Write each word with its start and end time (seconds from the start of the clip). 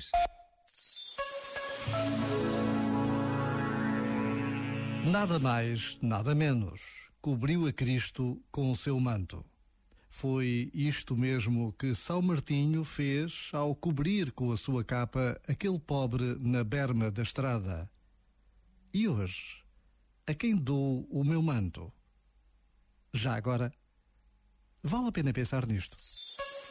simples. 0.00 0.10
Nada 5.10 5.38
mais, 5.38 5.98
nada 6.02 6.34
menos. 6.34 7.10
Cobriu 7.20 7.66
a 7.66 7.72
Cristo 7.72 8.42
com 8.50 8.70
o 8.70 8.76
seu 8.76 8.98
manto. 9.00 9.44
Foi 10.10 10.70
isto 10.72 11.16
mesmo 11.16 11.72
que 11.72 11.94
São 11.94 12.22
Martinho 12.22 12.84
fez 12.84 13.50
ao 13.52 13.74
cobrir 13.74 14.30
com 14.32 14.52
a 14.52 14.56
sua 14.56 14.84
capa 14.84 15.40
aquele 15.48 15.78
pobre 15.78 16.36
na 16.38 16.62
berma 16.62 17.10
da 17.10 17.22
estrada. 17.22 17.90
E 18.92 19.08
hoje, 19.08 19.64
a 20.26 20.32
quem 20.34 20.56
dou 20.56 21.06
o 21.10 21.24
meu 21.24 21.42
manto? 21.42 21.92
Já 23.12 23.34
agora, 23.34 23.72
vale 24.82 25.08
a 25.08 25.12
pena 25.12 25.32
pensar 25.32 25.66
nisto. 25.66 25.96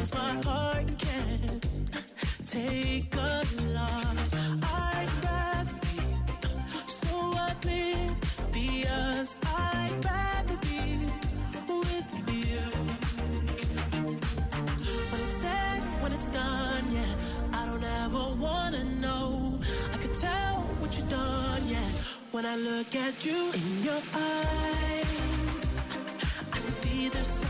Cause 0.00 0.14
my 0.14 0.50
heart 0.50 0.86
can't 0.98 1.66
take 2.46 3.14
a 3.14 3.44
loss. 3.76 4.32
I'd 4.62 5.10
rather 5.24 5.74
be 5.88 6.00
so 6.86 7.16
oblivious. 7.50 9.36
I'd 9.44 9.92
rather 10.02 10.56
be 10.68 11.04
with 11.68 12.10
you. 12.32 12.62
When 15.10 15.20
it's 15.20 15.36
said, 15.36 15.80
when 16.02 16.12
it's 16.12 16.28
done, 16.28 16.84
yeah. 16.90 17.14
I 17.52 17.66
don't 17.66 17.84
ever 17.84 18.24
wanna 18.44 18.84
know. 19.04 19.60
I 19.92 19.96
could 19.98 20.14
tell 20.14 20.60
what 20.80 20.96
you've 20.96 21.10
done, 21.10 21.62
yeah. 21.68 21.90
When 22.32 22.46
I 22.46 22.56
look 22.56 22.96
at 22.96 23.26
you 23.26 23.52
in 23.52 23.82
your 23.82 24.02
eyes, 24.14 25.82
I 26.54 26.58
see 26.58 27.10
there's 27.10 27.49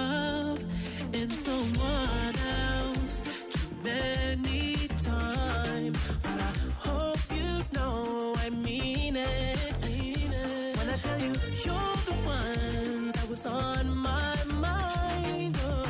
tell 11.01 11.19
you 11.19 11.33
you're 11.65 11.97
the 12.09 12.15
one 12.23 13.11
that 13.11 13.27
was 13.29 13.45
on 13.45 13.89
my 13.95 14.35
mind, 14.67 15.57
oh, 15.63 15.83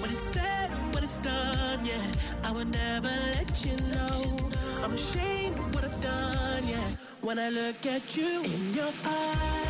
when 0.00 0.10
it's 0.10 0.28
said 0.34 0.70
when 0.94 1.02
it's 1.02 1.18
done, 1.18 1.84
yeah, 1.84 2.04
I 2.44 2.52
would 2.52 2.70
never 2.70 3.08
let 3.36 3.64
you 3.64 3.76
know. 3.94 4.36
I'm 4.82 4.92
ashamed 4.94 5.58
of 5.58 5.74
what 5.74 5.84
I've 5.84 6.00
done, 6.02 6.68
yeah. 6.68 6.88
When 7.22 7.38
I 7.38 7.48
look 7.50 7.86
at 7.86 8.16
you 8.16 8.42
in 8.42 8.74
your 8.74 8.92
eyes, 9.04 9.69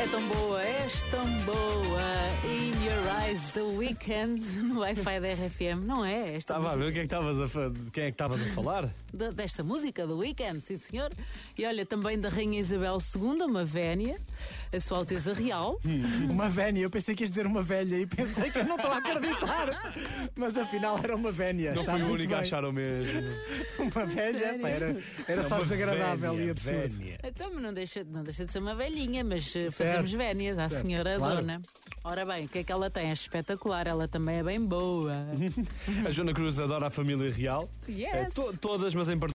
É 0.00 0.06
tão 0.06 0.22
boa, 0.22 0.62
és 0.62 1.02
tão 1.10 1.26
boa. 1.44 2.00
Eyes, 2.42 2.79
The 3.52 3.62
Weekend, 3.62 4.40
no 4.62 4.80
Wi-Fi 4.80 5.20
da 5.20 5.32
RFM. 5.34 5.84
Não 5.84 6.04
é? 6.04 6.28
Esta 6.36 6.54
Estava 6.54 6.72
a 6.72 6.76
ver 6.76 6.88
o 6.88 6.92
que 6.92 6.98
é 6.98 7.00
que 7.00 7.06
estavas 7.06 7.40
a 7.40 7.46
fa- 7.48 7.72
quem 7.92 8.04
é 8.04 8.06
que 8.06 8.12
estavas 8.12 8.40
a 8.40 8.46
falar? 8.54 8.88
da- 9.12 9.30
desta 9.30 9.64
música, 9.64 10.06
The 10.06 10.12
Weekend, 10.12 10.60
sim 10.60 10.78
senhor. 10.78 11.10
E 11.58 11.64
olha, 11.66 11.84
também 11.84 12.18
da 12.20 12.28
Rainha 12.28 12.60
Isabel 12.60 12.98
II, 13.14 13.42
uma 13.46 13.64
vénia, 13.64 14.16
a 14.72 14.78
Sua 14.80 14.98
Alteza 14.98 15.32
Real. 15.34 15.80
Uma 16.30 16.48
vénia, 16.48 16.82
eu 16.82 16.90
pensei 16.90 17.14
que 17.14 17.24
ias 17.24 17.30
dizer 17.30 17.44
uma 17.46 17.60
velha 17.62 17.96
e 17.96 18.06
pensei 18.06 18.50
que 18.50 18.58
eu 18.58 18.64
não 18.64 18.76
estou 18.76 18.90
a 18.92 18.98
acreditar. 18.98 19.92
Mas 20.36 20.56
afinal 20.56 20.96
era 21.02 21.16
uma 21.16 21.32
vénia. 21.32 21.72
Não 21.74 21.80
Está 21.80 21.92
fui 21.94 22.02
o 22.02 22.04
muito 22.06 22.20
único 22.20 22.34
a 22.34 22.36
bem. 22.38 22.46
achar 22.46 22.64
o 22.64 22.72
mesmo. 22.72 23.20
Uma 23.80 24.06
velha, 24.06 24.58
pá, 24.60 24.68
era, 24.68 24.96
era 25.26 25.42
só 25.48 25.56
Uma 25.56 25.64
desagradável 25.64 26.32
vénia, 26.34 26.46
e 26.46 26.50
absurdo. 26.50 26.88
vénia. 26.98 27.18
Então, 27.24 27.50
mas 27.52 27.62
não 27.62 27.72
deixa, 27.74 28.04
não 28.04 28.22
deixa 28.22 28.44
de 28.44 28.52
ser 28.52 28.58
uma 28.60 28.74
velhinha, 28.74 29.24
mas 29.24 29.54
eh, 29.56 29.70
fazemos 29.70 30.12
vénias 30.12 30.58
à 30.58 30.68
certo, 30.68 30.82
senhora 30.86 31.16
claro. 31.16 31.36
dona. 31.40 31.62
Ora 32.02 32.24
bem, 32.24 32.46
o 32.46 32.48
que 32.48 32.60
é 32.60 32.64
que 32.64 32.72
ela 32.72 32.88
tem? 32.88 33.10
É 33.10 33.12
espetacular, 33.12 33.86
ela 33.86 34.08
também 34.08 34.38
é 34.38 34.42
bem 34.42 34.58
boa. 34.58 35.12
A 36.06 36.10
Joana 36.10 36.32
Cruz 36.32 36.58
adora 36.58 36.86
a 36.86 36.90
família 36.90 37.30
real. 37.30 37.68
Yes. 37.86 38.14
Eh, 38.14 38.28
to- 38.34 38.56
todas, 38.56 38.94
mas 38.94 39.06
em 39.10 39.18
particular. 39.18 39.28